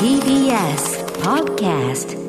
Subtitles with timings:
[0.00, 2.19] TBS Podcast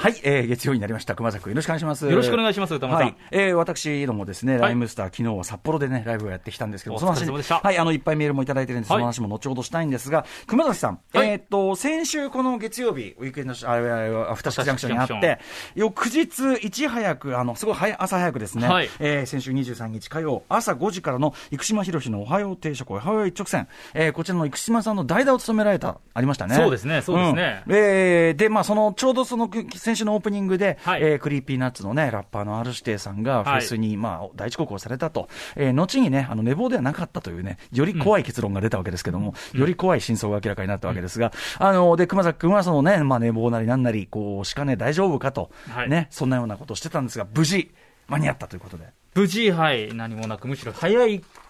[0.00, 1.14] はい、えー、月曜になりました。
[1.14, 2.08] 熊崎君よろしくお願いします。
[2.08, 3.06] よろしくお願いします歌丸さん。
[3.08, 11.28] はい、えー、私どもですね、ライムスター、昨日は札幌でね、ライブをやってきたんですけど、おその話はい、あの、いっぱいメールもいただいてるんで、その話も後ほどしたいんですが、熊崎さん、はい。
[11.28, 15.38] えーっと、先週この月曜日、ウィークエンドシ、ああアフターシッジャンクションにあって、
[15.74, 18.88] 翌日、いち早く、あの、すごい早朝早くですね、はい。
[19.00, 26.54] えー先週23日火曜、朝5時からの生島博士のおはよう定食、おはよう一直線、えーこちらの生島さんの代打を務められた、ありましたね。
[26.54, 27.64] そうですねそうですね。
[27.66, 27.74] うん。
[27.76, 29.50] えーで、まあ、その、ちょうどその、
[29.89, 31.02] 先週のオープニングで、はい。
[31.02, 35.28] えー Creepy Nuts のね、ラッパーの R 指定さんがフェスに、まあ、大遅刻をされたと。
[35.56, 45.88] えー後にね、あの、寝坊ではなかったというね、より怖い結論が出たわけですけども、より怖い真相が明らかになったわけですが、あの、で、熊崎君はそのね、まあ、寝坊なりなんなり、こう、しかね、大丈夫かと、はい。
[45.88, 47.70] ね、そんなようなことをしてたんですが、無事、
[48.08, 48.86] 間に合ったということで。
[49.14, 50.98] 無事、はい、何もなく、むしろ早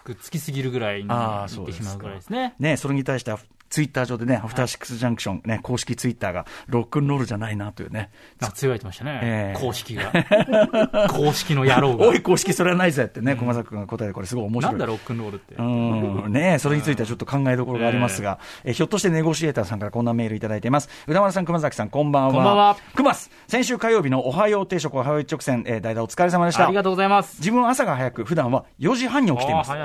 [0.03, 2.55] くつきすぎるぐらいにああ、行ってしまうぐらいですね。
[2.59, 3.39] ね、それに対しては、
[3.71, 10.11] ツイッター上でね、アフターシックスジャンクション、ね、公式ツイッターが、ロックンロールじゃないなというね、なんか強いてましたね、ええ公式が。
[11.09, 12.07] 公式の野郎が。
[12.07, 14.71] おい、公式それはないぜってね、熊崎君が答えて、これすごい面白い。
[14.73, 15.55] なんだロックンロールって。
[15.55, 20.89] うんねそれについてはちょっと考えどころがありますが、えひょっとしてネゴシエーターさんからこんなメールいただいています。
[21.07, 22.33] 歌丸さん、熊崎さん、こんばんは。
[22.33, 26.65] こんばんは熊す、先週火曜日のおはよう定食、おはよう一直線、えー代打お疲れ様でした。
[26.65, 27.37] ありがとうございます。
[27.39, 29.71] 自分は朝が早く、普段は4時半に起きています。
[29.71, 29.75] い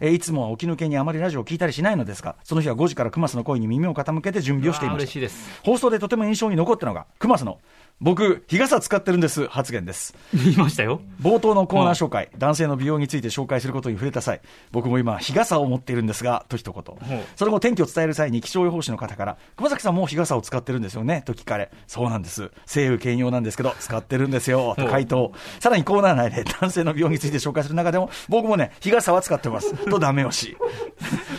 [0.00, 5.02] えーいつもは起き抜けにあまりラジオを聞いたりしないのですが、その日は5時から熊須の声に耳を傾けて準備をしていました。
[5.02, 5.60] 嬉しいです。
[5.64, 7.58] 放送でとても印象に残ったのが、熊須の、
[7.98, 10.14] 僕、日傘使ってるんです発言です。
[10.34, 11.00] 言いましたよ。
[11.22, 17.20] 冒頭のコーナー紹介、男性の美容について紹介することに触れた際、僕も今、日傘を持っているんですが、と一言。
[17.36, 21.22] その後、天気を伝える際に気象予報士の方から、熊崎さんもう日傘を使ってるんですよね？
[21.24, 22.50] と聞かれ、そうなんです。
[22.66, 25.32] 西雨兼用なんですけど、使ってるんですよ、と回答。
[25.58, 29.72] さらにコーナー内で男性の美容について紹介する中でも、僕もね、日傘は使ってます。
[29.88, 30.54] とダメ押し。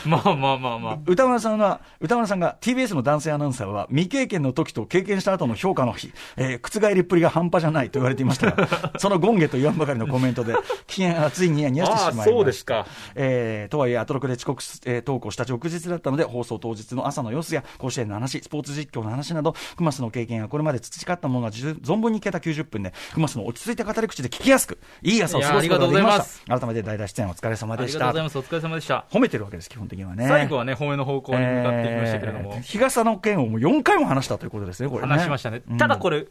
[0.07, 0.97] まあまあまあまあ。
[1.05, 8.67] 歌丸さんは、歌丸さんが TBS の男性アナウンサーは未経験の時と経験した後の評価の日、えー覆りっぷりが半端じゃないと言われていましたが、
[8.97, 10.55] その権下と言わんばかりのコメントで、
[10.87, 12.21] 機嫌がついにやにやしてしまいました。
[12.21, 26.59] ああそうですかえーとはいえ、アトロクで遅刻す、えー投稿した翌日だったので、放送当日の朝の様子や甲子園の話、スポーツ実況の話など、熊須の経験やこれまで培ったものが存分に聞けた90分で、熊須の落ち着いた語り口で聞きやすく、いい朝を過ごすことができまいやありがとうございました。
[26.59, 27.99] 改めて代打出演お疲れ様ありでした。
[27.99, 28.37] がとうございます。
[28.37, 29.05] お疲れ様でした。
[29.11, 30.27] 褒めてるわけです、基本的にはね。
[30.27, 32.53] 最後はね、褒めの方向に向かっていきましたけれども。
[32.55, 35.07] えー日傘の件をもう4回も話したということですね、これね。
[35.07, 35.61] 話しましたね。
[35.77, 36.25] ただこれ、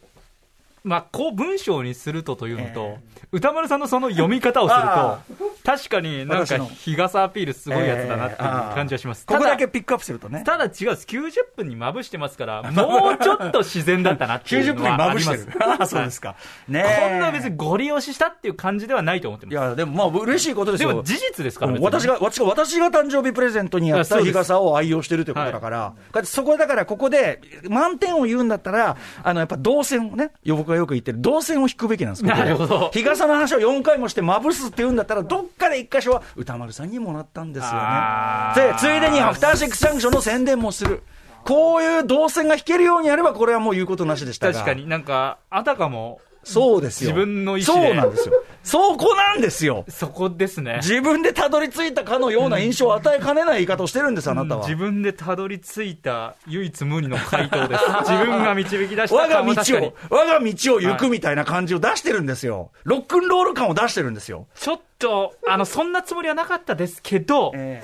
[0.87, 2.99] まあ、こう文章にするとというのと、
[3.33, 9.27] 歌丸さんのその読み方をするあと、確かになんか日傘アピールすごいやつだなっていう感じはします。
[9.27, 10.45] ここだたけピックアップするとね。
[10.47, 11.07] ただ違うんです。
[11.09, 15.45] 90分にまぶしてますから、 もうちょっと自然だったなってい90うのは分にまあります。
[15.45, 15.67] ぶしてる。
[15.89, 16.37] そうですか。
[16.69, 19.53] ねえこんな別にゴリ押ししたっていう感じではないと思ってます。
[19.55, 20.91] いや、でもまあ、嬉しいことですよ。
[20.91, 41.03] でも事実ですから、別に私が、私が、私が誕生日プレゼントにやった日傘を愛用してるということだから、そこだからここで満点を言うんだったら、あの、やっぱ動線をね、僕がよく言ってる動線を引くべきなんですなるほど日傘の話を4回もしてまぶすって言うんだったら、どっかで1箇所は歌丸さんにもらったんですよねで、ついでにアフターシックスジャンクションの宣伝もする。
[41.45, 44.53] こういう動線が引けるようにやれば、これはもう言うことなしでしたが。
[44.53, 47.11] 確かになんか、あたかも、そうですよ。
[47.11, 48.35] 自分の意思でそうなんですよ。
[48.63, 49.85] そこなんですよ。
[49.89, 50.77] そこですね。
[50.77, 54.63] 自分でたどり着いたかのような印象を与えかねない言い方をしてるんです、あなたは。
[54.63, 57.85] 自分でたどり着いた唯一無二の回答です。
[58.09, 62.71] 自分が導き出した我が道を、我が道を行くみたいな感じを出してるんですよ。
[62.85, 64.47] ロックンロール感を出してるんですよ。
[64.55, 67.83] ちょっと、あの、そんなつもりはなかったですけど、え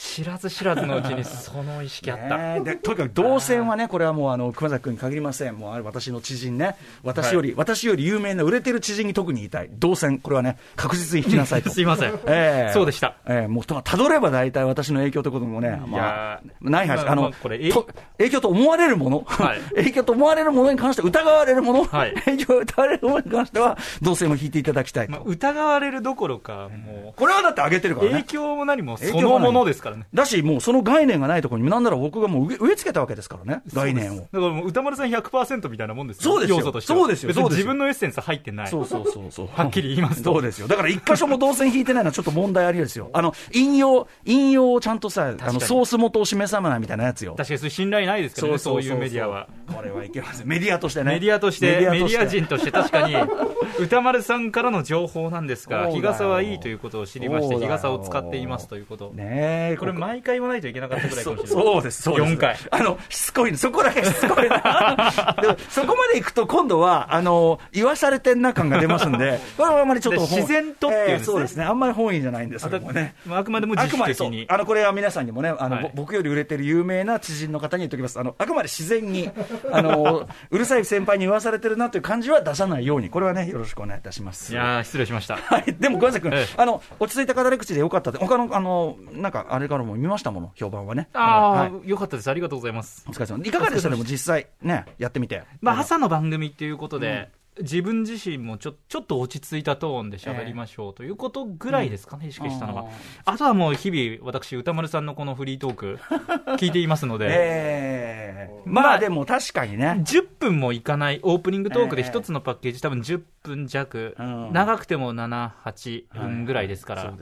[0.00, 2.60] 知らず知らずのうちに その意識あった。
[2.60, 11.68] でとにかく動線はね、これはもうあの熊崎君に限りません、もう私の知人ね、私より、私より有名な売れてる知人に特に言いたい、動線、これはね、確実に引きなさいと。
[11.70, 12.14] すいません。
[12.26, 12.72] ええ。
[12.72, 13.16] そうでした。
[13.28, 13.46] ええ。
[13.46, 19.60] もうとたどれば大体私の影響ということもね、まあや、ない話、まああの、まあこれ影響と思われるもの、はい。
[19.76, 22.14] 影響と思われるものに関して、疑われるもの、はい。
[22.24, 25.12] 影響を疑われるものに関しては、動線を引いていただきたいと。
[25.12, 28.16] まあ、疑われるどころか、もこれはだって上げてるう、からね。
[28.20, 30.06] 影響も何もそのものですからね。
[30.12, 34.20] だし、もうその概念がないところに、なんなら僕がもう植え付けたわけですからね、概念を。
[34.20, 36.22] だからもう歌丸さん100%みたいなもんですよ。
[36.22, 38.68] そうですよ要素としてはそうですよ自分のエッセンス入ってない。
[38.68, 39.48] そうそうそうそう。
[39.54, 40.68] はっきり言いますとそうですよ。
[40.68, 43.10] だから一箇所も動線引いてないのはちょっと問題ありですよ。
[43.12, 47.34] あの、引用、引用をちゃんとさ、あの、ソース元を示さないみたいなやつよ。
[47.36, 49.48] 確かにそれ信頼ないですからね、そういうメディアは。。
[49.74, 50.48] これはいけません。
[50.48, 51.12] メディアとしてね。
[51.14, 53.14] メディアとして、メデとィア人として確かに、
[53.78, 59.12] 歌丸さんからの情報なんですが、日傘はいいということを知りまして、日傘を使っていますということ。
[59.14, 61.64] ねえ、これ毎回言わないといけなかったぐらいかもしれない。
[61.64, 62.34] そうです、そうです。
[62.34, 62.56] 4回。
[62.70, 65.36] あの、しつこいの、そこだけしつこいな。
[65.40, 71.64] でもそこまで行くと、今度は、あの、言わされてんな感が出ますんで、 これはあんまりちょっと自然とっていうねえーそうですね。
[71.64, 73.14] あんまり本意じゃないんですけどもね。
[73.26, 74.46] まああくまでも自あくまでそう主的に。
[74.48, 78.18] あのこれは皆さんにもね、あの、はいぼ僕より売れてる有名な知人の方に言っておきます。
[78.18, 79.30] あのあくまで自然に、
[79.72, 84.52] あのうるさい先輩に言わされてるなという感じは出さないように、これはね、よろしくお願いいたします。
[84.52, 85.36] いやー、失礼しました。
[85.36, 91.08] はい、でも、ごめんなさい、君ええあの落ち着いた語り口でよかったって、他のあのなんかあれからも見ましたもの、評判はね。
[91.12, 92.30] ああ、はいよかったです。
[92.30, 93.04] ありがとうございます。
[93.08, 93.88] お疲れ様いかがでした？
[93.90, 95.42] でも実際ね、やってみて。
[95.60, 102.84] まあ、朝の番組っていうことで、自分自身もちょちょっと落ち着いたトーンで喋りましょうということぐらいですかね、意識したのは。
[103.24, 105.98] あとはもう日々、私、歌丸さんのこのフリートーク、
[106.58, 108.62] 聞いていますので、ええ。
[108.64, 112.08] まあまあでも確かにね、10分もいかないオープニングトークでええ。
[112.08, 114.52] 一つのパッケージ、多分10分弱、うん。
[114.52, 117.14] 長くても7、8分ぐらいですから。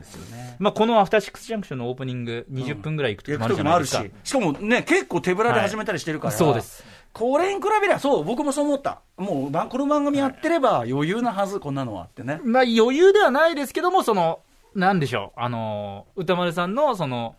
[0.58, 4.32] まあ、このアフターシックスジャンクションのオープニング、20分ぐらいいく時もある行く時もあるしじゃないですか。、し。
[4.32, 6.84] かもね、結構手ぶらで始めたりしてるから、そうです。
[7.18, 9.00] これに比べりゃ、そう、僕もそう思った。
[9.16, 12.40] もう、ばこの番組やってれば余裕なはず、こんなのはってね。
[12.44, 14.38] まあ、余裕ではないですけども、その、
[14.76, 17.34] なんでしょう、あの、歌丸さんの、その、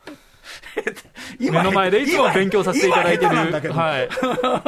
[1.39, 3.35] 目の前でいつも勉強させていただいてる、
[3.73, 4.09] はい。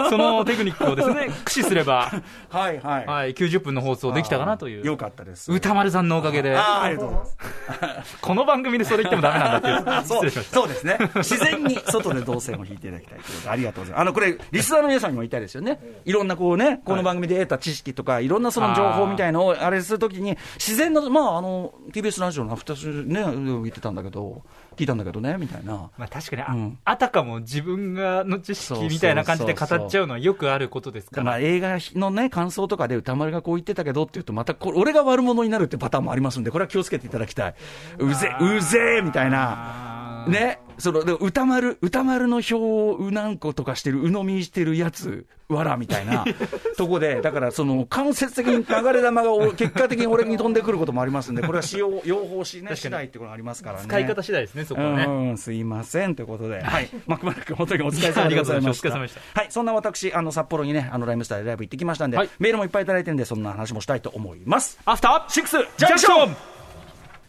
[0.09, 2.11] そのテクニックをですね、 駆使すれば、
[2.49, 3.05] はいはい。
[3.05, 4.97] はい、90分の放送できたかなといよう。
[4.97, 5.51] かったです。
[5.51, 8.17] 歌丸さんのおかげで、ああ、ありがとうございます。
[8.21, 10.55] この番組でそれ言ってもダメなんだっていう、そう失礼しました。
[10.55, 10.97] そうですね。
[11.15, 14.01] 自然に外で動線を引いていただきたいということで、ありがとうございます。
[14.01, 15.79] あの、これ、リスナーの皆さんにも言いたいですよね。
[16.05, 23.23] いろんなこうね、この番組で得た知識とか、いろんなその情報みたいのをあれするときに、自然な、まあ、あの、TBS ラジオのアフターシュね、
[23.63, 24.41] 言ってたんだけど、
[24.77, 25.89] 聞いたんだけどね、みたいな。
[25.97, 31.23] まあ確かに、あうんあたかも自分がの知識みたいな感じで語っちゃうのはよくあることですから。
[31.23, 37.55] まあ、映画のね、感想とかで歌丸がこう言ってたけどって言うと、またこれ、俺が悪者になるってパターンもありますんで、これは気をつけていただきたい。
[37.99, 40.25] うぜ、うぜえみたいな。
[40.27, 46.25] ね、そので歌丸、歌丸の票をうなんことかしてる、鵜呑みしてるやつ、わらみたいな
[46.77, 52.77] とこで、だからその間接的に流れ玉がお結果的に俺に飛んでくることもありますんで、これは使用、用法しね、確かに。
[52.77, 53.85] 次第ってことがありますからね。
[53.85, 55.05] 使い方次第ですね、そこはね。
[55.05, 58.89] うん、すいませんということで、はい、マクマル君、本当にお疲れ様でございました。
[58.89, 59.09] はい、
[59.49, 62.29] そんな私、あの札幌にね、あのライムスターでライブ行ってきましたんで、はい。
[62.39, 64.79] メールもいっぱいいただいてるんで、そんな話もしたいと思います。
[64.85, 66.60] アフターシックスジジャンクション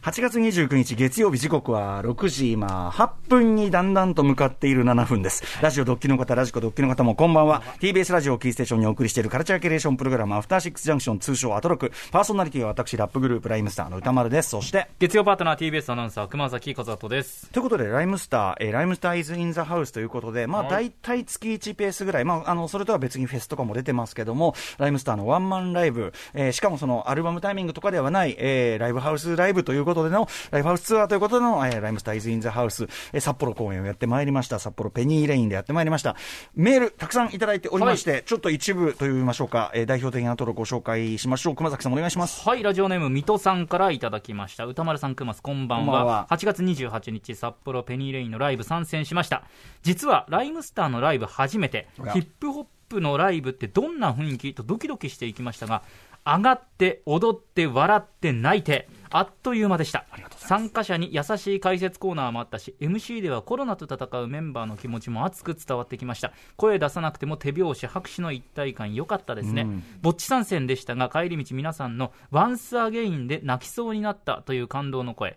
[0.03, 5.45] 8月29日月曜日時刻は6時今8分にだんだんと向かっている7分です。
[5.63, 7.63] ラジオドッキリの方、ラジコドッキリの方もこんばんは。
[7.79, 11.93] TBS ラジオをキーステーションにお送りしているカルチャーキュレーションプログラムアフターシックスジャンクション通称アトロク。
[12.11, 14.51] パーソナリティは私、ラップグループライムスターの歌丸です。
[14.51, 17.49] そして、月曜パートナー TBS アナウンサー熊崎和人です。
[17.51, 34.59] ということで、ライムスター、えーライムスターイズ・イン・ザ・ハウスということで、まあ、大体月1ペースぐらい、まあ、あの、それとは別にフェスとかも出てますけども、ライムスターのワンマンライブ、えーしかもそのアルバムタイミングとかではない、えーライブハウスライブということでの、ライブハウスツアーということでの、えーライムスターイズ・イン・ザ・ハウス、えー札幌公演をやってまいりました。
[34.59, 36.17] 札幌ペニーレインでやってまいりました。
[36.55, 41.55] メール、たくさんいただいておりまして、ちょっと一部といいましょうか、えー代表的なところご紹介しましょう。
[41.55, 42.49] 熊崎さんお願いします。
[42.49, 44.65] はい、ラジオネーム、水戸さんからいただきました。
[44.65, 45.85] 歌丸さん、熊須、こんばんは。
[45.87, 49.43] こんばんは8月28日、札幌ペニーレインのライブ参戦しました。
[49.83, 54.55] 実は、ライムスターのライブ初めてヒップホップのライブってどんな雰囲気？
[54.55, 55.83] とドキドキしていきましたが、
[56.25, 60.07] 上がって、踊って、笑って、泣いて、あっという間でした。
[60.37, 66.33] 参加者に優しい解説コーナーもあったし、MC ではコロナと戦うメンバーの気持ちも熱く伝わってきました。
[66.57, 69.63] 声出さなくても手拍子、拍手の一体感良かったですね。
[69.63, 75.37] うんぼっち参戦でしたが、帰り道皆さんのワンスアゲインで泣きそうになったという感動の声。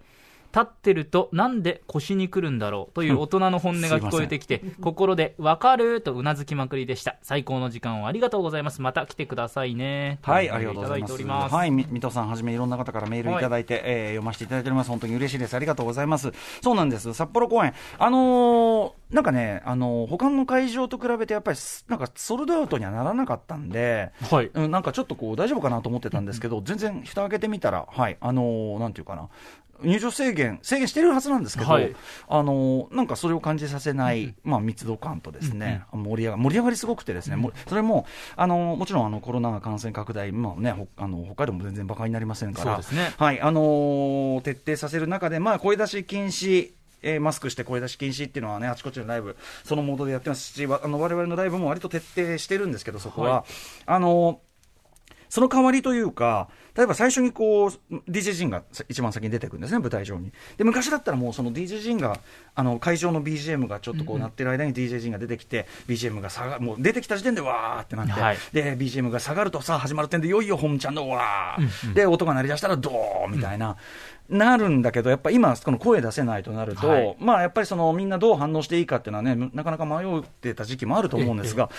[0.55, 7.17] 立ってるとなんで腰に来るんだろうという大人の本音が聞こえてきて、心でわかるとうなずきまくりでした。
[7.21, 8.81] 最高の時間をありがとうございます。
[8.81, 10.19] また来てくださいね。
[10.21, 11.53] はい、とありがとうございます。
[11.53, 14.89] はい、み水戸さんはじめいろんな方からメールいただいて、えー読ませていただいております。
[14.89, 15.55] 本当に嬉しいです。
[15.55, 16.31] ありがとうございます。
[16.61, 17.13] そうなんです。
[17.13, 17.73] 札幌公演。
[17.99, 24.49] あのーなんかね、あのー他の会場と比べてやっぱりす、なんかソールドアウトにはならなかったんで、はい。
[24.53, 29.29] うん、なんかちょっとこう大丈夫かなと思ってたんですけど、全然蓋開けてみたら、はい、あのーなんていうかな。
[29.83, 31.93] 入場制限、制限してるはずなんですけど、はい
[32.29, 38.05] あのーなんかそれを感じさせない、まあ、密度感とですね、盛り上が盛り上がりすごくてですね、もうそれも、
[38.37, 46.71] あのーもちろんあのコロナ感染拡大、まあね、ほあの北海道も全然馬鹿になりませんから、そうですねはい、あのー徹底させる中で、まあ、声出し禁止、
[47.05, 53.29] えーマスクして声出し禁止っていうのはね、あちこちのライブ、そのモードでやってますし、わあの我々のライブも割と徹底してるんですけど、そこは。
[53.29, 53.45] は
[53.85, 54.37] あのー
[55.27, 57.71] その代わりというか、例えば最初にこう、
[58.09, 60.31] DJ ジンが一番先に出てくるんですね、舞台上に。
[60.57, 62.19] で、昔だったらもうその DJ ジンが、
[62.53, 68.37] あの、会場の BGM がちょっとこう鳴ってる間に DJ ジンが出てきて、BGM が下がもう出てきた時点でわーってなって、はい。
[68.51, 73.77] で、BGM が下がるとさあ始まる点でいよいよ本ちゃんのわー、で、音が鳴り出したらドーンみたいな。
[74.29, 77.15] なるんだけど、やっぱ今、この声出せないとなると、はい。
[77.19, 81.69] まあやっぱりそのみんなどう反応していいかっていうのはね、なかなか迷ってた時期もあると思うんですが、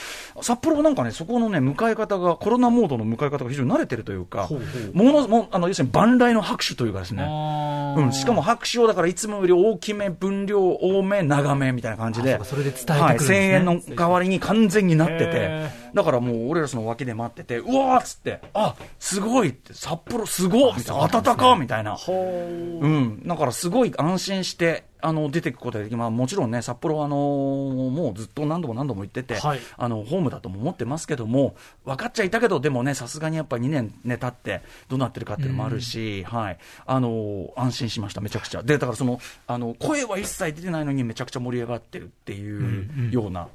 [0.42, 7.24] 札幌なんかね、そこのね、迎え方が、コロナモードの迎え方が非常に慣れてるというか、ほうほうものもあの要するに万来の拍手というかですね。
[7.24, 13.38] うん、しかも拍手をだからいつもより大きめ、分量多め、長めみたいな感じで、あそれで伝えてくるんはい、ですね。
[13.38, 15.26] 1000円の代わりに完全になってて。
[15.34, 21.96] へ、だからもう俺らその脇で待ってて、うわーっつって、あすごいって、札幌すごいみたいな、暖かみたいな。
[22.08, 38.62] うん、だからすごい安心して、あの出ていくことができまあ、もちろんね、札幌はあのもうずっと何度も何度も言ってて、はいあのホームだとも思ってますけども、分かっちゃいたけど、でもね、さすがにやっぱ2年、ね、経って、どうなってるかっていうのもあるし、はい、あの安心しました、めちゃくちゃ。
[38.62, 43.48] で、だからそのあの声は一切出てないのに、めちゃくちゃ盛り上がってるっていうような。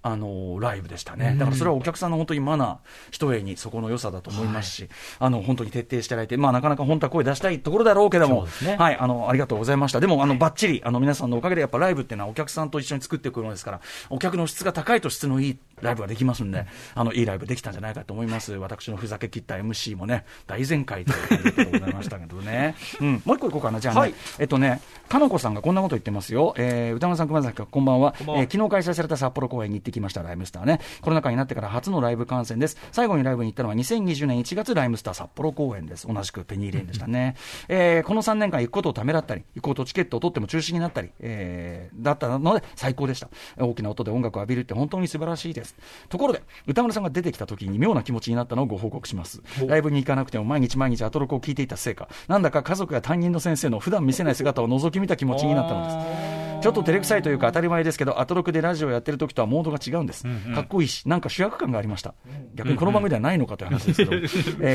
[0.00, 2.76] あのライブでしたね、だからそれはお客さんの本当にマナー、
[3.10, 4.88] 一重にそこの良さだと思いますし、
[5.18, 8.76] あの本当に徹底していただいて、まあ、なかなか本当は声出したいところだろうけども、ね。
[8.76, 24.14] はい、あのありがとうございました、でもあのばっちりあの皆さんのおかげで、やっぱライブっていうのはお客さんと一緒に作っていくものですから、お客の質が高いと質のいいライブができますんで、あのいいライブできたんじゃないかと思います、私のふざけ切った MC もね、大全開ということでございましたけどね、 うん、もう一個いこうかな、じゃあね、はい。
[24.38, 28.42] えっとね、かのこさんがこんなこと言ってますよ、えー歌丸さん、熊崎さん、こんばんは、んばんは。
[28.42, 37.36] えー昨日開催された札幌公演に行ってきました、ライムスターね、コロナ禍になってから初のライブ観戦です、最後にライブに行ったのは2020年1月、ライムスター札幌公演です、同じくペニーレーンでしたね、
[37.68, 46.08] えーこの3年間、行くことをためらったり、行こうとチケットを取っても中止になったり、えーだったので、最高でした、大きな音で音楽を浴びるって本当に素晴らしいです。
[46.08, 49.42] ところで、歌丸さんが出てきた時に妙な気持ちになったのをご報告します。
[49.66, 55.90] ライブに行かなくても毎日毎日アトロクを聞いていたせいか、なんだか家族や担任の先生の普段見せない姿を覗き見た気持ちになったので
[56.34, 56.38] す。
[56.60, 60.24] ちょっと照れくさいというか当たり前ですけど、アトロクでラジオやってる時とはモードが違うんです。
[60.54, 62.14] かっこいいし、なんか主役感がありました。
[62.56, 64.18] 逆にこの番組ではないのかという話ですけど、え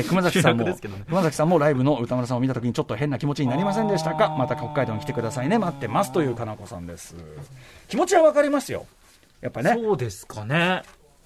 [0.00, 0.74] ー熊崎さんも、ね
[1.08, 4.34] 熊崎さんもライブの歌丸さんを見た時にちょっと変な気持ちになりませんでしたか？
[4.38, 5.58] また北海道に来てくださいね。
[5.58, 7.16] 待ってますというかなこさんです。
[7.88, 8.86] 気持ちはわかりますよ。
[9.44, 9.74] やっぱね。
[9.74, 10.82] そうですかね。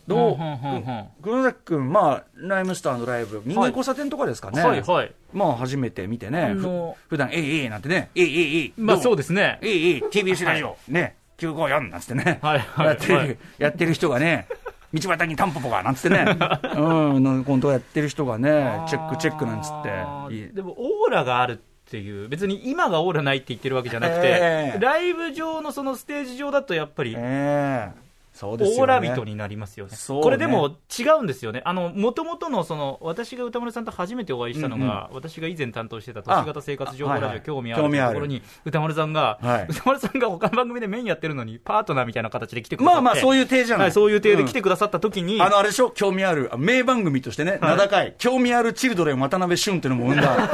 [0.08, 4.60] どう、んんうんうん熊崎君、まあ、ライムスターのライブ、人間交差点とかですかね。
[4.60, 5.12] はいはい。
[5.32, 6.54] まあ、初めて見てね。
[6.54, 8.72] ふ普段、えいえいなんてね、えいえいえい。
[8.76, 9.60] まあそうでですね。
[9.62, 12.40] えいえい、TBS ラジオ、ね、954なんつってね。
[12.42, 14.48] はいはいやってる、はいやってる人がね、
[14.92, 16.24] 道端にタンポポがなんつってね。
[16.76, 20.48] うん、の本当やってる人がね、チェックチェックなんつって。
[20.54, 21.56] でもオーラがあるっ
[21.90, 28.07] ていう別に今がオーラないって言ってるわけじゃなくて、ええライブ上のそのステージ上だとやっぱりええそうですよね。
[28.46, 29.92] オーラ人になりますよね。
[30.08, 31.62] これでも違うんですよね。
[31.64, 39.66] あの、もともとのその、私が歌丸さんと初めてお会いしたのが、私が以前担当してた都市型生活情報ラジオ興味あるところに、歌丸さんが、はい。
[39.68, 43.02] 歌丸さんが他の番組でメインやってるのに、パートナーみたいな形で来てくださって。
[43.02, 43.86] まあまあ、そういう体じゃない。
[43.86, 44.52] はい、そういう体で来ん。
[44.52, 45.90] てくださった時に、あの、あれでしょ？
[45.90, 50.48] 興味ある、名番組としてね、名高い、興味あるチルドレン渡辺俊っていうのも生んだ。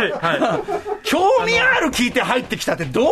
[1.05, 3.11] 興味ある聞いて入ってきたってどういう、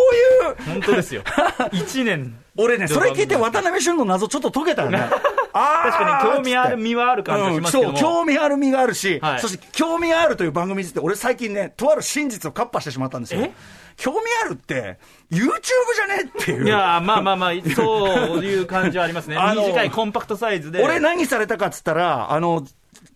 [0.67, 1.23] 本当ですよ。
[1.73, 2.39] 1年。
[2.57, 4.99] 俺ね、それ聞いて渡辺俊の謎ちょっと解けたよね。
[5.53, 13.53] 確かに興味ある身はある感じがしますけどもうんそう、興味ある身があるし、はいそして興味あるという番組について、俺最近ね、とある真実をカッパしてしまったんですよえ？
[13.97, 14.99] 興味あるって、
[15.31, 16.67] YouTube じゃねっていう。
[16.67, 19.37] いやーまあまあまあ、そういう感じはありますね。
[19.41, 20.83] あの短いコンパクトサイズで。
[20.83, 22.67] 俺何されたかっつったら、あの、か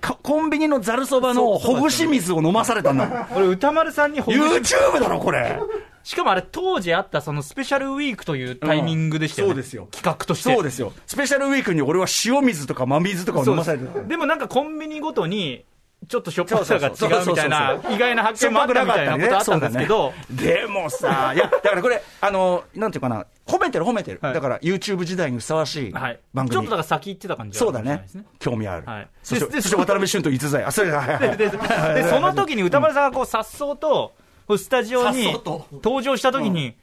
[0.01, 3.29] コンビニのざるそばのほぐし水を飲まされたんだ。
[3.35, 5.59] 俺、歌丸さんにほぐし YouTube だろ、これ。
[6.05, 9.55] しかもあれ、当時あったそのスペシャルウィークというタイミングでしたよね。
[9.55, 10.55] うんそうですよ企画として。
[10.55, 10.93] そうですよ。
[11.07, 14.03] スペシャルウィークに俺は塩水とか真水とかを飲まされてた。
[14.03, 15.65] でもなんかコンビニごとに、
[16.09, 24.19] ちょっとしょっぱさが違そうみたいな意外な発見もあったみたいなことあったんですけど、ねでもさ、いや、だからこれ、あの、なんていうかな、褒めてる褒めてる。
[24.21, 26.21] はいだから YouTube 時代にふさわしいはい。
[26.35, 26.55] 番組。
[26.55, 28.05] ちょっとだから先行ってた感じはそうだね。
[28.39, 28.87] 興味ある。
[28.87, 30.65] はいそして、そして渡辺俊と逸材。
[30.65, 34.15] あ、それで、ででその時に歌丸さんがこう、さっそうと、
[34.57, 35.33] スタジオに
[35.73, 36.77] 登場した時に、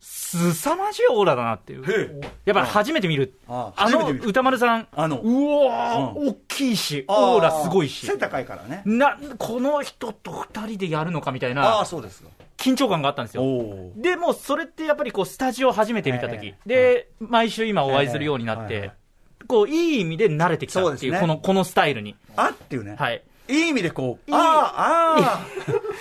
[0.00, 2.20] すさまじいオーラだなっていう。
[2.44, 3.38] やっぱり初めて見る。
[3.48, 8.16] ああの歌丸さん、あのうわー、う大きいし、オーラすごいし背。
[8.18, 8.82] 高いからね。
[8.84, 12.28] な、この人と二人でやるのかみたいああ、なそうですか。
[12.56, 13.42] 緊張感があったんですよ。
[13.96, 18.92] でも、それってやっぱりこう、スタジオ初めて見た時ええで、毎週今お会いするようになって、
[19.46, 22.16] こう、いい意味で慣れてきたっていう、この、このスタイルに。
[22.36, 22.96] あっていうね。
[22.98, 23.22] はい。
[23.48, 25.46] いい意味でこう、ああ、あ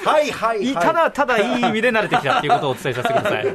[0.06, 0.72] あ、はいはいはい。
[0.72, 3.46] いただただいい意味で慣れてきたっていうことをお伝えさせてください。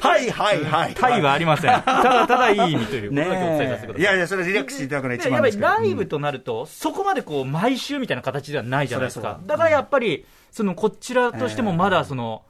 [0.00, 0.94] はいはいはいはい。
[0.94, 1.82] タイはありません。
[1.82, 4.00] ただただいい意味ということねだけお伝えさせてください。
[4.00, 9.20] いやいや、それはリラックスしていただくのが一でやっぱりライブとなると、そこまでこう毎週みたいな形ではないじゃないです。
[9.20, 12.42] かだからやっぱり、そのこちらとしてもまだその、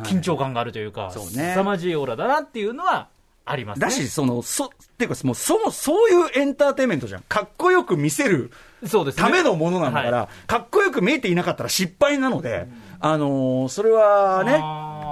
[0.00, 3.08] 緊張感があるというか、そうね凄まじいオーラだなっていうのは
[3.44, 3.86] ありますね。
[3.86, 7.22] だし、その、そ、っていうか、もう、そも、そういうエンターテインメントじゃん。
[7.22, 8.52] かっこよく見せる
[8.86, 9.22] そうですね。
[9.22, 12.68] ためのものなんだから、はかっこよく見えていなかったら失敗なので、
[13.00, 14.52] あのーそれはね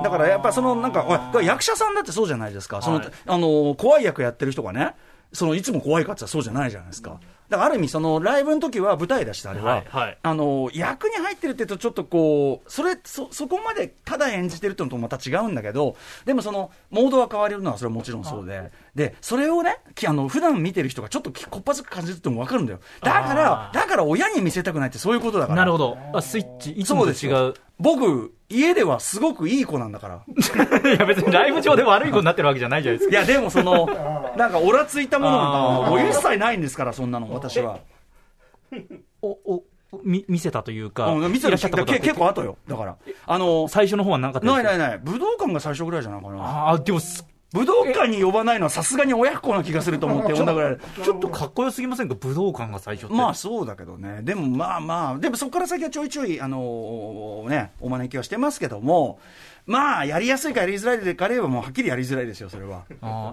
[0.03, 1.07] だからやっぱそのなんか、
[1.43, 3.09] 役者さんだってそうじゃないですか、そのはい。
[3.27, 4.95] あのー怖い役やってる人がね、
[5.33, 7.21] そのいつも怖いかって言ったらそうじゃないじゃないですか。
[7.49, 10.19] だからある意味、そのライブの時は舞台だし、あれは、はいはい。
[10.23, 22.81] あの役に入ってるって言うと、ちょっとこう、それそ、そこまでただ演じてるってのとまた違うんだけど、でもその、モードは変われるのはそれはもちろんそうで、で、それをね、きあの普段見てる人がちょっとこっぱずく感じるってのも分かるんだよ。
[23.03, 25.57] だからだから親に見せたくないってそういうことだから。
[25.59, 25.99] なるほど。
[26.13, 27.55] あスイッチ、いつもと違う。。
[27.79, 30.23] 僕、家ではすごくいい子なんだから。
[30.91, 33.17] いや別にライブ上で悪い子になってるわけじゃないじゃないですか。
[33.17, 33.87] いや、でもその、
[34.37, 37.79] なんか、オラついたものなんあーか、もう一切ないんですから、そんなの、私は。
[39.23, 39.63] お、お、
[40.05, 42.57] み見せたというか、うん、見てるいらっしゃったことは結構後よ。
[42.69, 42.97] だから。
[43.27, 44.99] あの、最初の方はなかったないないない。
[45.03, 46.43] 武道館が最初ぐらいじゃないかな。
[46.43, 50.79] ああ、でもす、武道館に呼ばないのはさすがに親不孝な気がすると思って呼んだぐらい。
[51.03, 52.09] ちょっとかっこよすぎません？
[52.09, 53.15] か武道館が最初って。
[53.15, 54.21] まあそうだけどね。
[54.23, 59.19] でもまあまあ、でもそこから先はちょいちょい、あのね、お招きはしてますけども、
[59.67, 62.83] まあ、やりやすいかやりづらいかあればもうはっきりやりづらいですよ、それは。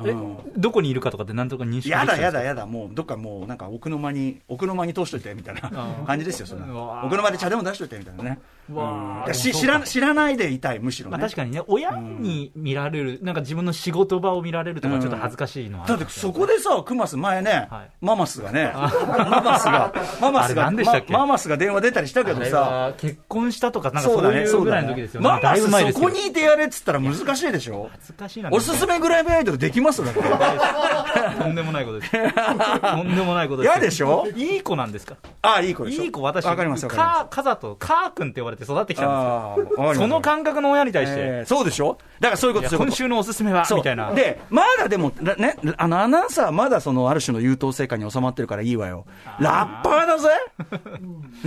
[0.02, 0.10] うん。
[0.10, 0.16] え、
[0.58, 5.70] どこにいるかとかってなんとか認識やだやだやだ、もうどっかもうなんか奥の間に、奥の間に通しといてみたいな
[6.06, 6.66] 感じですよ、そんな。
[6.66, 7.08] うわー。
[7.08, 8.40] 奥の間で茶でも出しといてみたいなね。
[8.70, 9.34] うん。
[9.34, 11.18] し知ら知らないでいたい、むしろね。
[11.18, 17.90] まあ確かにね、親に見られる、なんか自分の仕事場を見られるとかちょっと恥ずかしいのはあだってそこでさ、クマス前ね、はい。
[18.02, 20.72] ママスがね、ママスが、ママスが、
[21.10, 25.40] ママスが電話出たりしたけどさ、は結婚したとか、なんかそういうぐらいの時ですよね。
[25.42, 25.94] だいぶママス。
[25.94, 27.90] そこにいてやれっつったら難しいでしょ？
[27.92, 28.50] 恥ずかしいな。
[28.52, 30.04] おすすめグラビアアイドルできます？
[30.04, 30.12] だ。
[30.14, 32.12] とんでもないことです。
[32.12, 33.72] とんでもないことです。
[33.72, 34.28] 嫌でしょ？
[34.36, 35.18] いい子なんですか？
[35.42, 36.04] ああ、いい子でしょ。
[36.04, 37.20] いい子、私、わかります、わかります。
[37.20, 39.96] カー、カザと、カー君って呼ばれて育ってきたんですよ。
[39.96, 41.98] その感覚の親に対して、えーそうでしょ？
[42.20, 42.78] だからそういうこと。
[42.78, 44.14] 今週のおすすめは、みたいな。
[44.14, 49.06] で、まだでも、らね、あの、アナウンサーはまだその、ある種の優等生感に収まってるからいいわよ。
[49.40, 50.30] ラッパーだぜ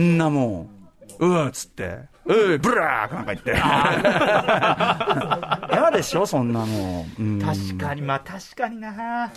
[0.01, 0.69] んなもん。
[1.19, 2.10] うわ、つって。
[2.27, 3.53] うい、ブラーなんか言って。
[5.73, 7.07] 嫌 でしょそんなの。
[7.19, 9.31] うん確かに、まあ確かにな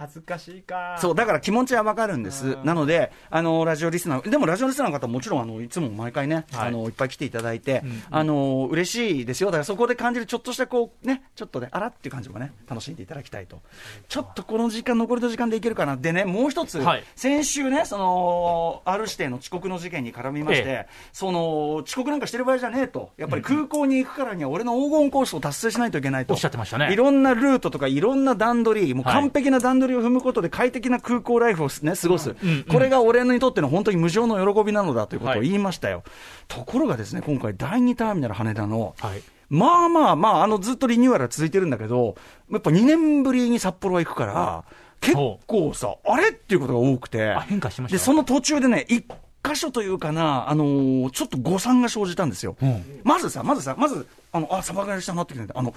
[0.00, 0.96] 恥ずかしいか。
[0.98, 2.56] そう、だから気持ちはわかるんです。
[2.64, 9.50] なので、あの、ラジオリスナー、でもラジオリスナーの方もちろん、あの、いつも毎回ね、はいあの、いっぱい来ていただいて、んあの、嬉しいですよ。
[9.50, 13.60] だからそこで感じるちょっとしたこう、ね、ちょっとね、あらっていう感じもね、楽しんでいただきたいと。
[14.08, 15.98] ちょっとこの時間、残りの時間でいけるかな。
[15.98, 23.10] でね、もう一つ、はい先週ね、その、R 指定の遅刻の事件に絡みまして、えその、遅刻なんかしてる場合じゃねえと。
[23.18, 26.32] やっぱり空港に行くからには俺の黄金コースを達成しないといけないと。
[26.32, 32.64] おっしゃってましたねいろんなルートとか、いろんな段取り、もうはい完璧な段取りを踏むことで快適な空港ライフをね、過ごす、んうん。
[32.68, 36.02] これが俺にとっての本当に無上の喜びなのだということを言いましたよ。
[36.48, 39.22] ところがですね、今回、第2ターミナル羽田の、はい。
[39.48, 42.14] まあまあまあ、あのずっとリニューアルは続いてるんだけど、
[42.50, 44.64] やっぱ2年ぶりに札幌は行くから、
[45.00, 47.30] 結構さ、あれっていうことが多くて。
[47.30, 47.96] あ、変化しました？
[47.96, 49.04] でその途中でね、一
[49.42, 52.56] 箇所というかな、あのーちょっと誤算が生じたんですよ。
[52.62, 53.00] うん。
[53.02, 55.74] まずさ、まずさ、まず、あの、あ、サバガニしたなってきてあの、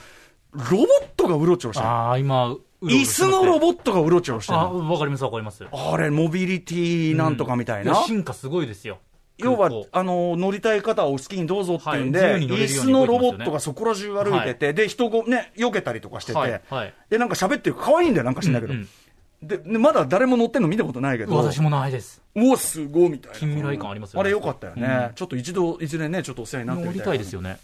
[0.52, 1.90] ロボットがうろちょろしてる。
[1.90, 5.64] ああ、今、椅子のロッボットがうろちょろしてるあ、わかりますわかります。
[5.72, 7.92] あれ、モビリティなんとかみたいな。
[7.92, 9.00] や進化すごいですよ。
[9.38, 18.74] 要はあの、乗りたい方はお好きにどうぞっていうんで、はい椅子のロボットがそこら中歩いてて、で、人をね、避けたりとかしてて、はいはいで、なんか喋ってる、可愛いんだよ、なんかしんないけど。
[18.74, 18.90] うんうん
[19.44, 22.22] でで、まだ誰も乗ってんの見たことないけど、私もないです。
[22.34, 23.38] うわ、すごいみたいな。
[23.38, 25.12] 近未来感ありますよねあれよかったよね。
[25.16, 27.58] ちょっと一度、いずれね、ちょっとお世話になって乗りみたいたいですよね。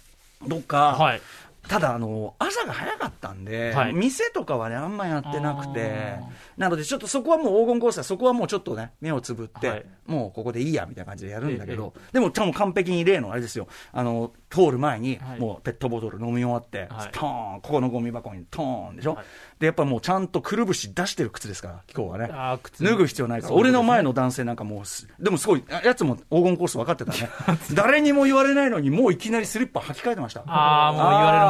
[0.46, 1.22] どっか、はい。
[1.68, 3.94] ただ、あの、朝が早かったんで、はい。
[3.94, 6.24] 店とかはね、あんまやってなくてあ、
[6.58, 9.86] なので、ちょっとそこはもう黄金コースは、そこはもうちょっとね、目をつぶって、はい。
[10.08, 15.40] もうここでいいや、みたいな感じでやるんだけど、でも、ちゃんと完璧に例のあれですよ、あの、通る前には、い。
[15.40, 17.10] もうペットボトル飲み終わって、はい。
[17.12, 19.26] トーン、ここのゴミ箱にトーンでしょ、はい。
[19.60, 22.30] で、やっぱもうちゃんとくるぶし出してる靴ですから、今日はね。
[22.32, 23.78] あー靴脱ぐ必要ないから、そうですね。
[23.78, 27.30] 俺の前の男性なんかもうす、でもすごい、あやつも黄金コース分かってたね。
[27.76, 30.44] 誰にも言われないのに、もういきなりスリッパ履き替えてました。
[30.48, 31.46] あーもう言われる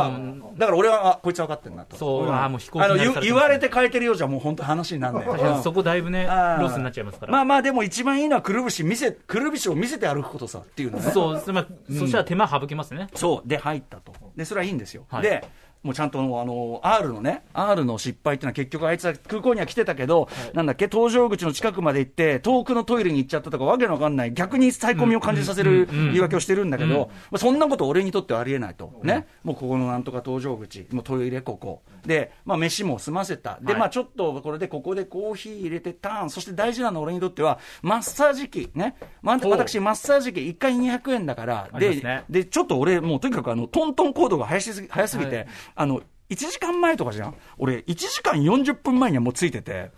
[0.58, 1.96] だから俺は、あこいつは分かってんなと。
[1.98, 6.28] そうんあーもう飛行機あの言言われて変えてるようじゃもう本当話になんね確かにそこだいぶね、
[6.60, 7.32] ロスになっちゃいますから。
[7.32, 11.12] まあまあでも一番いいのはくるぶし見せ、くるぶしを見せて歩くことさっていうのね。
[11.12, 13.08] そう、まあ、そしたら手間省けますね。
[13.16, 13.48] そう。
[13.48, 14.14] で、入ったと。
[14.36, 15.06] で、それはいいんですよ。
[15.10, 15.44] はいで、
[15.82, 26.12] もうちゃんとあの、R のね、R の失敗っていうのは結局あいつは空港には来てたけど、なんだっけ、搭乗口の近くまで行って、遠くのトイレに行っちゃったとかわけのわかんない、逆に最込みを感じさせるうんうんうん。
[26.12, 26.90] 言い訳をしてるんだけうん。
[26.90, 29.00] ど、まあそんなこと俺にとってはありえないと。
[29.04, 29.26] ね。
[29.44, 31.82] もうここのなんとか搭乗口、もうトイレここ。
[32.06, 33.58] で、まあ飯も済ませた。
[33.62, 33.80] で、はい。
[33.80, 38.96] まあちょっとこれでここでコーヒー入れてターン、そして大事なのは俺にとっては、マッサージ機、ね。
[39.22, 40.42] ま私、マッサージ機。
[40.42, 45.48] 1回200円だから、でね、で、ちょっと俺、もうとにかくあの、トントンコードが速すぎ早すぎて、はい
[45.80, 47.36] あの、1時間前とかじゃん？
[47.58, 49.92] 俺、1時間40分前にはもうついてて。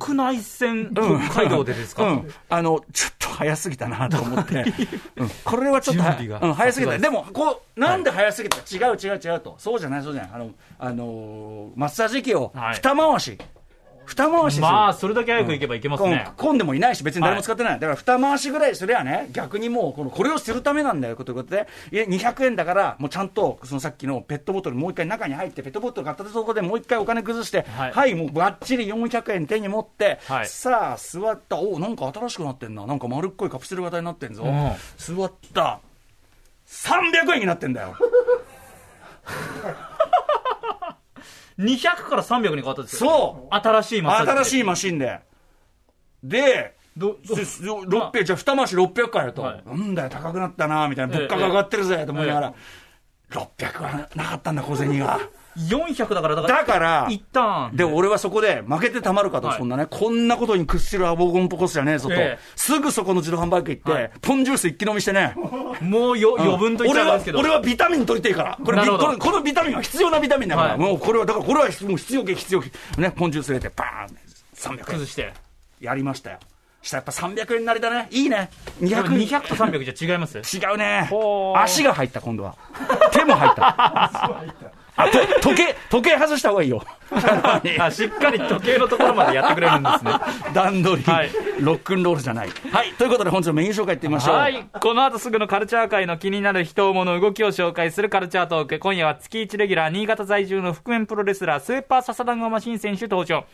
[0.00, 4.64] 国内線、北海道でですか、うん、あの、ちょっと早すぎたなと思って、
[5.16, 6.98] うん、これはちょっとうん、早すぎた。
[6.98, 9.40] でも、こう、なんで早すぎた、はい、違う違う違う。
[9.40, 9.56] と。
[9.58, 10.30] そうじゃない、そうじゃない。
[10.32, 13.30] あの、あのー、マッサージ機を二回し。
[13.32, 13.55] はい
[14.06, 16.28] 二回しまあ、それだけ早く行けばいけますね。
[16.36, 17.80] 混んでもいないし、別に誰も使ってない。
[17.80, 32.86] だから二回しぐらいすればね、逆にもう、この、これをするためなんだよ、ということで、いや、200円だから、もうちゃんと、そのさっきのペットボトルもう一回中に入って、ペットボトル買ったところでもう一回お金崩して、はい、はい、もうばっちり400円手に持って、はい、さあ、座った、おなんか新しくなってんな。
[32.86, 34.44] なんか丸っこいカプセル型になってんぞ。
[34.44, 35.80] うん、座った。
[36.66, 37.96] 300円になってんだよ。
[41.58, 43.10] 200から300に変わったんですよ。
[43.10, 44.28] そう新しいマシン。
[44.28, 45.20] 新しいマシンで。
[46.22, 52.60] で、ど、ど、600、じゃあ二回し600回やと、はい、なんだよ、高くなったな、みたいな、物価が上がってるぜ、と思いながら、え
[53.32, 55.20] え、600はなかったんだ、小銭が。
[55.56, 57.70] 400だから、だから、だから一旦。
[57.74, 62.14] で、俺はそこで負けてたまるかと、そんなね、こんなことに屈するアボゴンポコスじゃねえぞと、
[62.54, 65.34] すぐそこの自動販売機行って、ポンジュース一気飲みしてね。
[65.80, 67.38] もうよ、余分と言っちゃうんですけど。
[67.38, 68.58] 俺はビタミン取りてえから。
[68.62, 72.70] これ、このビタミンは必要なビタミンだから、もうこれは、だからこれはもう必要系必要系。
[72.98, 74.16] ね、ポンジュース入れて、バーン
[74.56, 74.84] !300 円。
[74.84, 75.32] 崩して。
[75.80, 76.38] やりましたよ。
[76.86, 78.08] したらやっぱ300円になりだね。
[78.10, 78.48] いいね。
[78.80, 80.38] 200, 200と300じゃ違います？
[80.38, 81.10] 違うね。
[81.56, 82.54] 足が入った、今度は。
[83.12, 84.32] 手も入った。
[84.96, 85.18] あと
[85.50, 86.82] 時計、時計外した方がいいよ。
[87.78, 90.12] あしっかり時計のところまでやってくれるんですね。
[90.54, 91.30] 段取り、はい、
[91.60, 92.48] ロックンロールじゃない。
[92.72, 94.36] はい、ということで本日のメニュー紹介いってみましょう。
[94.36, 98.78] はい、この後すぐのカルチャー界の気になる人、物、動きを紹介するカルチャートーク。
[98.78, 103.44] 今夜は月1レギュラー、新潟在住の覆面プロレスラー、スーパーササダンゴマシン選手登場。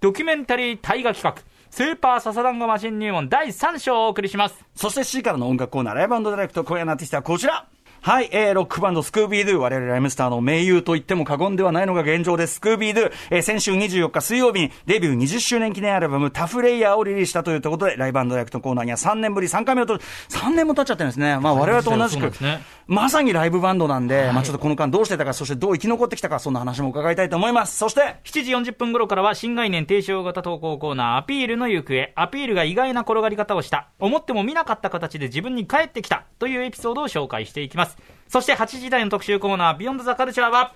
[0.00, 1.42] ドキュメンタリー大河企画。
[1.70, 4.64] スーパーササダンゴマシン入門第3章をお送りします。
[4.74, 7.66] そして C からの音楽コーナー、ライブダイレクト、今夜のアーティストはこちら。
[8.04, 12.54] はい、えー、ロックバンドスクービードゥ、我々ライムスターの盟友と言っても過言ではないのが現状です。
[12.54, 19.98] スクービードゥ、えー、先週24日水曜日にデビュー20周年記念アルバムタフレイヤーをリリースしたということで、ライブダイレクトコーナーには3年ぶり3回目のと、
[20.30, 21.38] 3年も経っちゃってるんですね。
[21.38, 27.78] まあ我々と同じく、ね、まさにライブバンドなんで、はい、まあちょっとこの間どうしてたか、そしてどう生き残ってきたか、そんな話も伺いたいと思います。
[27.78, 37.91] そして、7時40分頃からは新概念提唱型投稿コーナー、アピールの行方、アピールが意外な転がり方をした、思っても見なかった形で自分に返ってきたというエピソードを紹介していきます。
[38.32, 40.72] そして8時台の特集コーナー、 Beyond the Culture は、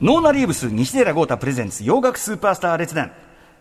[0.00, 3.10] ノーナリーブス西寺豪太プレゼンツ洋楽スーパースター列伝。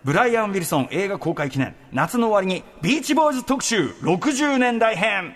[0.03, 1.73] ブライアン・ウィルソン映画公開記念。
[1.91, 5.33] 夏の終わりにビーチボーイズ特集60年代編。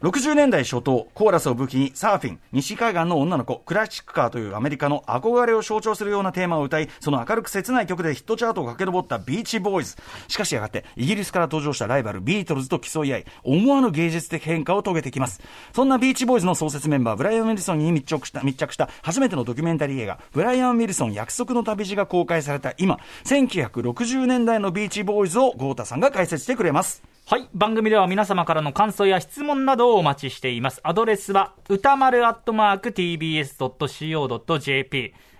[0.00, 9.96] 60年代初頭、コーラスを武器にサーフィン、西海岸の女の子、クラシックカーというアメリカの憧れを象徴するようなテーマを歌い、その明るく切ない曲でヒットチャートを駆け上ったビーチボーイズ。
[10.28, 15.40] しかしやがて、イギリスから登場したライバルビートルズと競い合い、思わぬ芸術的変化を遂げてきます。
[15.72, 27.02] そんなビーチボーイズの創設メンバー、ブライアン・ウィルソンに密着した、密着した初めてのドキュメンタリー映画、ブライアン・ウィルソン約束の旅路が公開された今、1960年代のビーチボーイズを豪太さんが解説してくれます。
[27.30, 27.46] はい。
[27.52, 30.80] 番組では皆様からの感想や質問などをお待ちしています。
[30.84, 33.54] アドレスは、歌丸アットマーク tbs.co.jp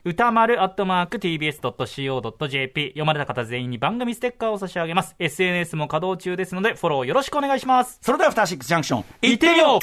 [0.04, 5.14] 歌丸アットマーク tbs.co.jp 読まれた方全員に番組ステッカーを差し上げます。
[5.18, 7.98] SNS も稼働中ですので、フォローよろしくお願いします。
[8.02, 9.78] それでは、アフターシックスジャンクション、行ってみよう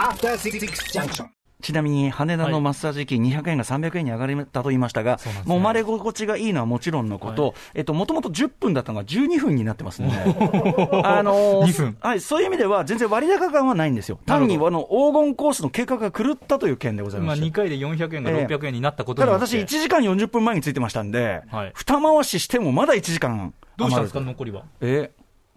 [0.00, 1.41] アフターシックスジャンクション。
[1.62, 10.16] ちなみに羽田のマッサージ機200円が300円に上がったと言いましたが、はいもう生まれ心地がいいのはもちろんのこと、はい、えっと、もともと10分だったのが12分になってますので、
[11.04, 14.18] あのー、はい、そういう意味では全然割高感はないんですよ。
[14.26, 17.40] 単にあの黄金コースの計画が狂ったという件でございます。
[17.40, 24.64] まあ、2回で400円が600円になったことによって、えー、ただ私1時間40分前についてましたんで、はい、二回ししてもまだ1時間どうしたんですか、残りは？
[24.80, 25.10] え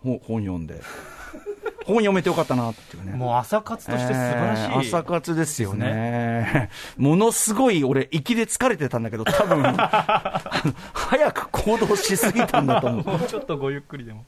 [0.03, 0.81] ー、本読んで。
[1.85, 3.13] 本読めてよかったなっていうね。
[3.13, 6.69] もう朝活として素晴らしい、えー、朝活ですよね。
[6.97, 9.61] ものすごい俺、息で疲れてたんだけど、多分
[10.93, 13.05] 早く行動しすぎたんだと思う。
[13.05, 14.25] もうちょっとごゆっくりでも。